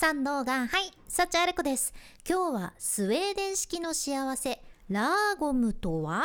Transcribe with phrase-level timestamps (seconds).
[0.00, 1.92] 三能がはい幸あれ子です。
[2.24, 6.22] 今日はスウェーデン式の幸せラーゴムとは？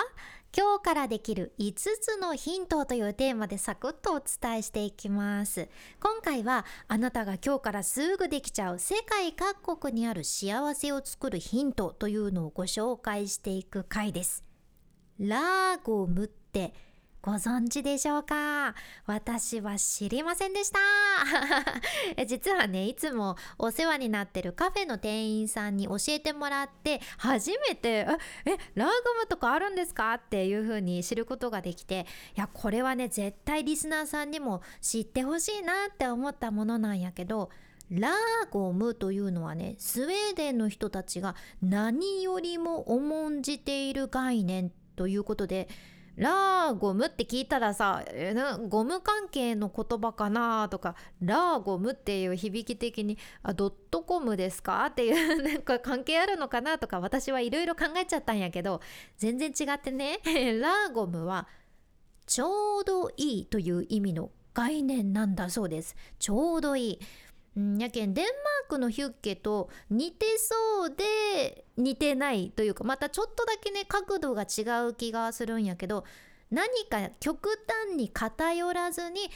[0.55, 5.69] 今日からできる5つのヒントというテーマでサクッとお伝えしていきます。
[5.99, 14.43] 今回はあなたが今日からすぐできちゃう世界各国にある幸せを作るヒントというのをご紹介していく回です。
[15.17, 16.75] ラーゴムって
[17.25, 18.75] ご存知でしょうか？
[19.05, 20.79] 私は知りませんでした
[22.27, 28.05] 実はねいつもお世話になってるカフェの店員さんに教えてもらって初めて
[28.43, 28.91] 「えラーゴ
[29.21, 32.05] ムとかあるんですか?」っていう風に知ることができて
[32.35, 37.49] いやこれはね絶対リスナーさんにも知ってほしいなって思ったものなんやけど
[37.89, 45.69] ラーゴムというのはねスウェーデンの人たちが何よりも重んじている概念ということで
[46.15, 48.03] ラーゴムって聞いたらさ
[48.69, 54.85] ゴム関係の言葉かなとかラーゴムっていう響き的にあドットコムですか？
[54.85, 58.81] っていう なんか関係あるのかなとか私はいろいろ考えちゃったんやけど
[59.17, 60.19] 全然違ってね
[60.61, 61.47] ラーゴムは
[62.25, 66.99] ちょうどいいという意味の概念なんだそうですちょうどいい
[67.59, 68.33] んやけんデンマー
[68.69, 76.03] クのヒュッケと似てそうで似てないというかまたちょっとだけね角度が違う気がするんやけど
[76.49, 77.49] 何か極
[77.87, 79.29] 端に偏らずに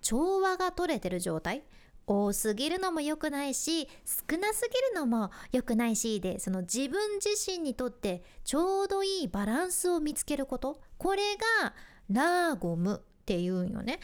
[0.00, 1.62] 調和が取れてる状態？
[2.06, 10.80] 多すぎるのも良くないし少なすぎるのも良くないしでその自分自身にとってちょうどいいバランスを見つけること？
[10.98, 11.22] これ
[11.60, 11.74] が
[12.10, 14.00] ラーゴムっていうんよね。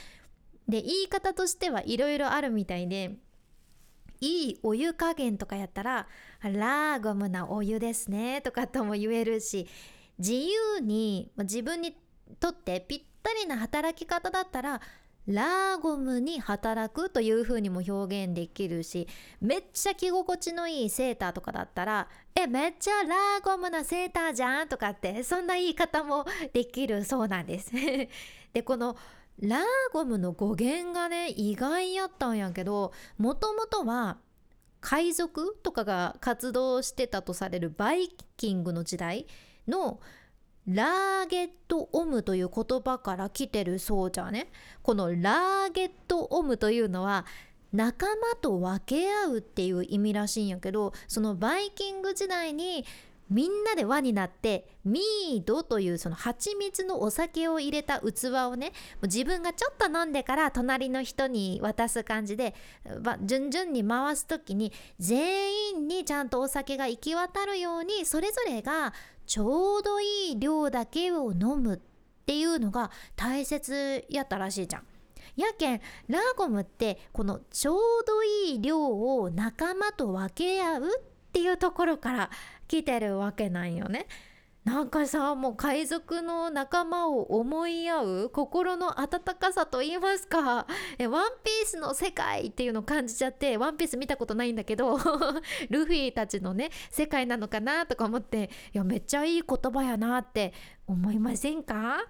[0.68, 3.16] で言い方としてはいろいろあるみたいで
[4.20, 6.06] いいお湯加減とかやったら
[6.42, 9.66] ラーゴムなお湯ですねとかとも言えるし
[10.18, 11.96] 自由に自分に
[12.40, 14.80] とってぴったりな働き方だったら
[15.28, 19.06] ラーゴムに働くという風にも表現できるし
[19.42, 27.70] めっちゃ着心地のいいセーターとかだったらえめっちゃラーゴムなセーターじゃんとかってそんな言い方もできるそうなんです。
[28.54, 28.96] でこの
[29.40, 29.62] ラー
[29.92, 34.18] ゴムの語源がね意外やったんやけどもともとは
[34.80, 39.26] 海賊とかが活動してたとされるバイキングの時代
[39.66, 40.00] の
[40.66, 44.50] ラーゲットオムという言葉から来てるそうじゃね。
[44.82, 47.24] このラーゲットオムというのは
[47.72, 52.84] 仲間と分け合うっていう意味らしいんやけどそのバイキング時代に
[53.30, 58.72] みんなで輪になってミードというその蜂蜜のお酒を入れた器をね
[59.02, 62.54] 自分がちょっと飲んでから隣の人に渡す感じで、
[63.22, 68.94] 順々に回す時に全員にちゃんとお酒が行き渡るようにそれぞれが
[69.26, 71.78] ちょうどいい量だけを飲むっ
[72.26, 74.82] ていうのが大切やったらしいじゃん。
[75.36, 80.88] やけんラーゴムってこのちょうどいい量を仲間と分け合うっ
[81.32, 82.30] ていうところから
[82.68, 84.06] 来てるわけなんよね。
[84.68, 90.66] なんかさもう海賊の仲間を思い合う心の温かさと言いますか
[90.98, 94.98] えワンピースの世界っていうのを感じちゃってワンピース見たことないんだけど
[95.70, 100.52] ルフィたちのね世界なのかなとか思っていやめっちゃいい言葉やなって
[100.86, 102.04] 思いませんか？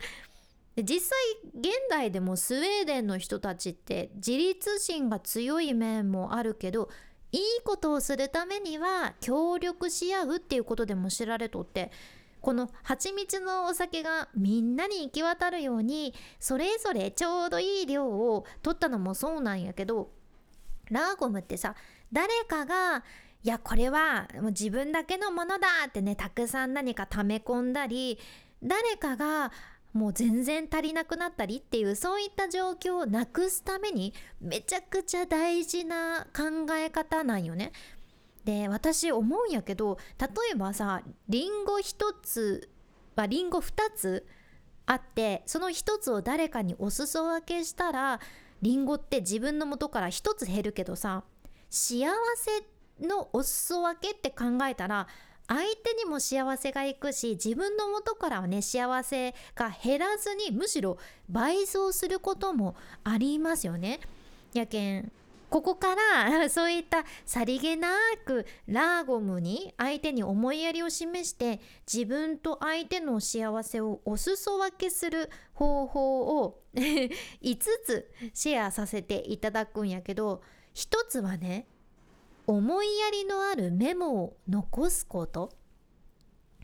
[0.83, 1.19] 実際
[1.55, 6.89] 現代でもスウェーデンの人たちって自立心が強い面もあるけど
[7.33, 11.91] いいことをするためには協力し合うっていうことでも知られとって
[12.41, 20.11] この蜂蜜のお酒がみんなに行き渡るようにそれぞれちょうどいい量を取ったのもそうなんやけど
[20.91, 21.75] ラーゴムってさ
[22.13, 23.03] 誰かが
[23.43, 28.19] いやこれはもう自分だけのものだってねたくさん何か溜め込んだり
[28.63, 29.53] 誰かが
[29.99, 37.73] もう全然足りなくなったりっていうそういった状況をなくすためにめちゃくちゃ大事な考え方なんよね。
[38.45, 42.71] で私思うんやけど例えばさりんご1つ
[43.17, 44.27] はりんご2つ
[44.87, 48.21] あってその1つを誰かにお裾分けしたら
[48.63, 51.25] りんごって自分の元から1つ減るけどさ
[51.69, 52.07] 幸
[52.37, 55.09] せのお裾分けって考えたら
[55.49, 60.99] 相手にも幸せがいくし自分の元からはね幸せが減らずにむしろ
[61.29, 64.01] 倍増することもありますよね。
[64.53, 65.13] やけん
[65.51, 67.89] ここから そういったさりげな
[68.25, 71.61] くラーゴムに相手に思いやりを示して
[71.91, 80.43] 自分と相手の幸せをお裾分けする方法を 5つシェアさせていただくんやけど
[80.75, 81.67] 1つはね
[82.49, 85.53] 思いやりのあるメモを残すこと。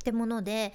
[0.00, 0.72] ってもので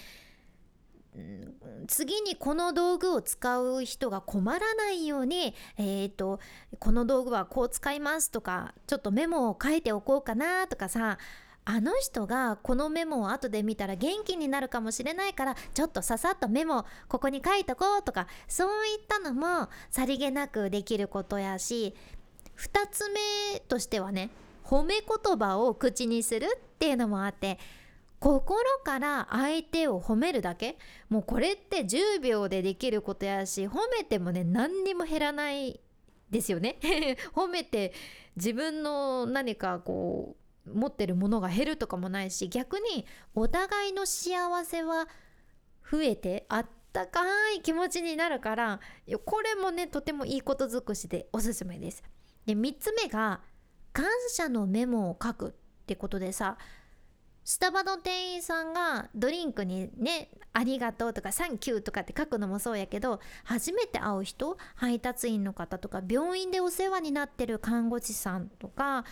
[1.87, 6.39] 次にこの道具を使う人が困らないように、えーと、
[6.77, 11.17] この道具はこう使いますとかちょっとメモを書いておこうかなとかさ
[11.65, 21.95] あの人がこのメモを後で見たら元気になるかもしれないからちょっとささっとメモここに書いとこうとかそういったのもさりげなくできることやし
[22.57, 24.29] 2つ目としてはね
[24.69, 27.57] 褒め言葉を口にするっていうのもあって
[28.19, 30.77] 心から相手を褒めるだけ
[31.09, 35.79] もうこれって10秒でできることやし褒めてもね何にも減らない
[36.29, 36.77] ですよね
[37.33, 37.93] 褒めて
[38.35, 40.35] 自分の何かこ
[40.67, 45.07] う持ってるものが減るとかもないし逆にお互いの幸せは
[45.89, 47.21] 増えてあったか
[47.53, 48.79] い気持ちになるから
[49.25, 52.03] これもねとてもいいこと尽くしでおすすめです。
[52.45, 53.41] で3つ目が
[53.93, 55.51] 感謝のメモを書くっ
[55.85, 56.57] てことでさ
[57.49, 69.03] スタバの店員さんがドリンクにね「ありがとう」とか「サンキュー」とかって書くのもそうやけど初めて会う人配達員の方とか病院でお世話になってる看護師さんとか、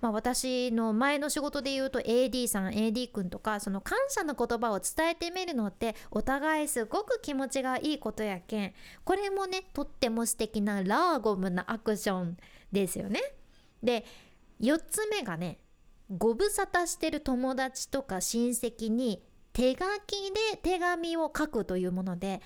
[0.00, 8.74] まあ、私の前の仕事で言うと AD さん AD 君とかその感謝の言葉を伝えてみるのってお互いすごく気持ちがいいことやけん
[9.04, 12.36] これもねとっても素敵なラーゴムなアクション
[12.72, 13.20] ですよね。
[13.86, 14.04] で
[14.60, 15.58] 4つ目がね
[16.14, 19.22] ご無沙汰してる友達とか親戚に
[19.54, 22.42] 手書きで手紙を書くというもので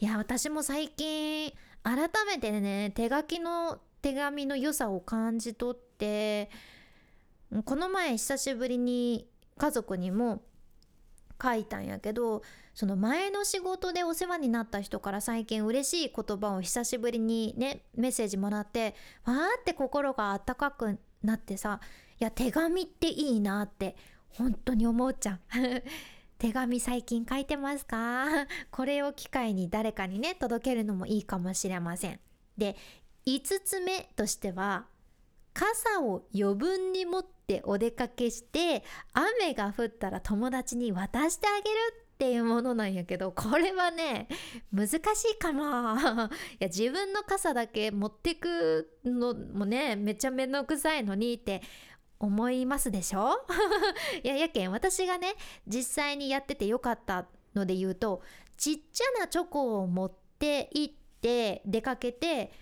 [0.00, 1.52] いや私も最近
[1.84, 6.50] 改めてね手書きの手紙の良さを感じ取って
[7.64, 10.42] この前久しぶりに家族にも
[11.42, 12.42] 書いたんやけど
[12.74, 18.94] その前の仕事でお世話になった人から最近嬉しい言葉を久しぶりにねメッセージもらって
[19.24, 21.80] わーって心があったかくなってさ
[22.20, 23.96] いや手紙っていいなって
[24.30, 25.40] 本当に思うじゃん。
[26.38, 28.26] 手紙最近書いてますか？
[28.70, 32.20] これを機会に誰かにね届けるのもいいかもしれません。
[32.56, 32.76] で
[33.26, 34.86] 5つ目としては
[35.52, 38.82] 傘を余分に持ってお出かけして
[39.12, 41.76] 雨が降ったら友達に渡してあげる
[42.14, 44.28] っていうものなんやけどこれはね
[44.72, 44.98] 難し
[45.34, 45.62] いかも。
[46.60, 51.62] いや自分の傘だけ持ってくのもねめちゃめんどくさいのにって
[52.18, 53.44] 思いますでしょ？
[54.22, 55.34] いややけん私がね
[55.66, 58.22] 実際にやっててよかったので言うと
[58.58, 62.52] ちっちゃなチョコを持って行って出かけて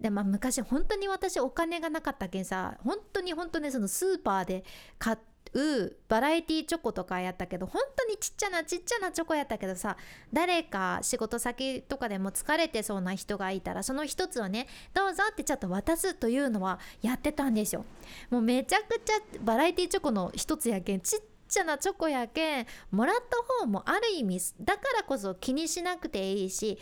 [0.00, 4.64] でまあ昔本当に私お金がなかったけんさ本当に本当にそのスーパーで
[4.98, 5.16] 買
[5.54, 9.96] うバラエティチョコとかやったけど本当にちっちゃなちっちゃなチョコやったけどさ
[10.32, 17.84] 誰か仕事先とかでも疲れてそうな人がいたらその一つをねどうぞってちょっと渡すというのはやってたんですよ。
[18.30, 26.78] もうめちゃくちゃバラエティチョコの一つやけんちっちゃなチョコやけんもらった方もある意味だからこそ気にしなくていいし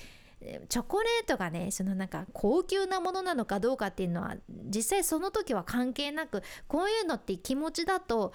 [0.69, 8.33] チョコレートがねそのなんか高級なものなのかどうかっていうのは実際その時は関係なくこういうのって気持ちだと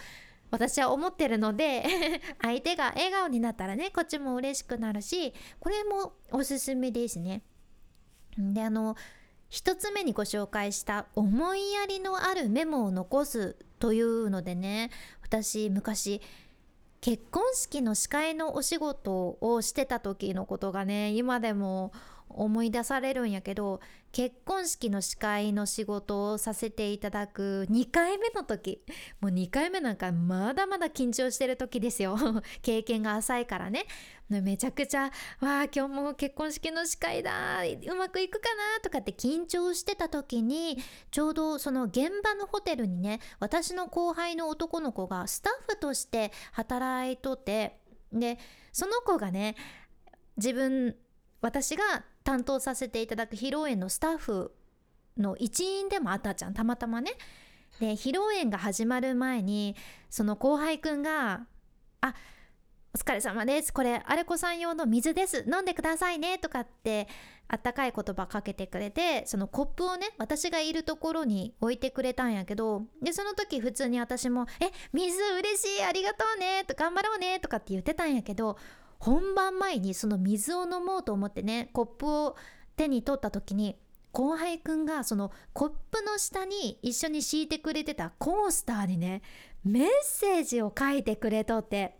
[0.49, 1.83] 私は思ってるので
[2.41, 7.43] 相手が笑顔になったらねこっちも嬉しくなるしこれもおすすめですね。
[8.37, 8.95] であの
[9.51, 14.89] 1つ目にご紹介した思いやりのあるメモを残すというのでね
[15.21, 16.21] 私昔
[17.01, 21.91] 結婚式の司会のお仕事をしてた時のことがね今でも
[22.37, 23.79] 思い出されるんやけど
[24.11, 28.83] 結婚式の司会の仕事をさせていただく2回目の時
[29.21, 32.17] もう2回目なんかまだまだ緊張してる時ですよ。
[32.61, 33.85] 経験が浅いからね。
[34.29, 40.77] めちゃくちゃ「わあ今日も結婚式の司会だうまくいくかな」とかって緊張してた時に
[41.11, 47.77] ちょうどその現場のホテルにね私の後輩の男の子がスタッフとして働いとって
[48.13, 48.39] で
[48.71, 49.55] その子がね
[50.37, 50.95] 自分
[51.41, 54.53] 私が担当させていただく披露宴のスタッフ
[55.17, 56.53] の一員でもあったじゃん。
[56.53, 57.11] たまたまね。
[57.79, 59.75] で披露宴が始まる前に
[60.09, 61.47] その後輩くんが
[62.01, 62.13] 「あ
[62.93, 63.73] お疲れ様です。
[63.73, 65.45] これアレコさん用の水です。
[65.51, 67.07] 飲んでくださいね」とかって
[67.47, 75.83] あったかい言葉かけてくれてそのコップをね私がいるところに置いてくれたんやけどでその時普通に私も「え水嬉しい。
[75.83, 78.57] ありがとうね」と「頑張ろうね」とかって言ってたんやけど
[79.01, 82.35] 本番前にその水を飲もうと思ってねコップを
[82.77, 83.75] 手に取った時に
[84.11, 89.23] 後輩くんがそのコップの下に一緒に敷いてくれてたコースターにね
[89.63, 91.97] メッセージを書いてくれとって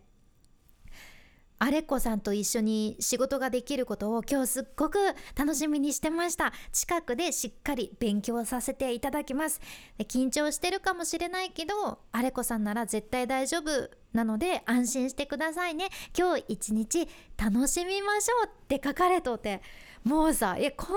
[1.62, 4.98] アレコさんと一緒に仕事ができることを今日すっごく
[5.36, 6.52] 楽しみにしてました。
[6.72, 9.60] 近くでしっかり勉強させていただきます。
[9.96, 15.90] で緊張してるかもしれないけどアレコさんなら絶対大丈夫なので安心してくださいね。
[16.18, 19.62] 今日一日楽しみましょうって書かれとって
[20.02, 20.88] もうさ「え後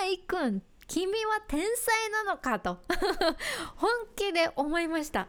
[0.00, 2.78] 輩くん君は天才なのか」と
[3.76, 5.28] 本気で思いました。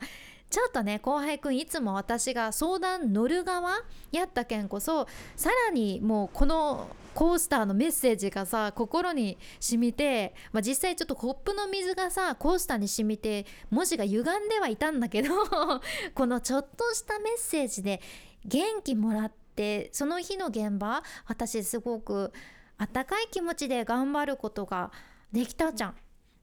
[0.49, 15.29] ちょっとね後輩くんいつも私が相談乗る側やったけんこそさらにもうこのコースターのメッセージがさ心に染みて、まあ、実際ちょっとコップの水がさコースターに染みて文字が歪んではいたんだけど
[16.13, 18.01] このちょっとしたメッセージで
[18.45, 22.31] 元気もらってその日の現場私すごく
[22.77, 24.91] あったかい気持ちで頑張ることが
[25.33, 25.95] できたじゃん。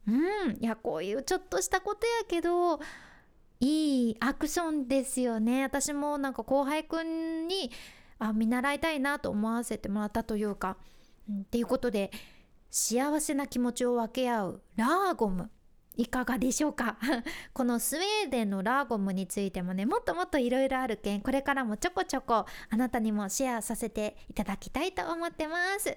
[0.06, 2.78] うん、いやこういうちょっとしたことやけど
[4.20, 5.62] アクションですよね。
[5.62, 7.70] 私もなんか後輩くんに
[8.18, 10.76] あ見習いたいなと思わせてもらったというか、
[11.28, 12.10] うん、っていうことで
[12.70, 15.50] 幸せな気持ちを分け合うラーゴム
[15.96, 16.98] いかがでしょうか？
[17.54, 25.96] このスウェーデンのラーゴムについてもねもっともっといろいろあるけんこれからもちょこちょこあなたにもシェアさせていただきたいと思ってます。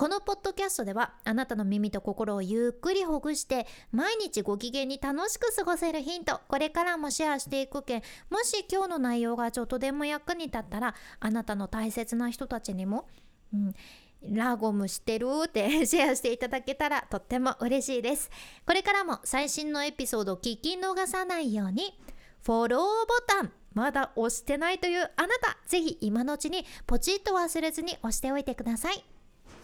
[0.00, 13.08] このポッドキャストではあなたの耳と心をゆっくりほぐして毎日ご機嫌に楽しく過ごせるヒントこれからもシェアしていくけんもし今日の内容がちょっとでも役に立ったらあなたの大切な人たちにも、
[13.52, 13.74] うん、
[14.22, 18.30] ラゴムしてるって シェアしていただけたらとっても嬉しいです。
[18.66, 22.00] これからも最新のエピソードを聞き逃さないように
[22.42, 22.86] フォローボ
[23.26, 29.19] タンまだ押してないというあなたぜひ今のうちにポチッと忘れずに押しておいてください。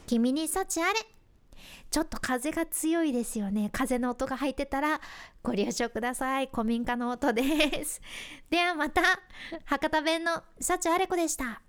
[0.07, 1.01] 君に幸あれ。
[1.91, 3.71] ちょっと風が強いですよね。
[3.73, 5.01] 風の音が入ってたら
[5.43, 6.49] ご了承ください。
[6.53, 8.01] 古民家の音です。
[8.51, 9.03] ではまた
[9.65, 11.63] 博多弁の幸あれ子でした。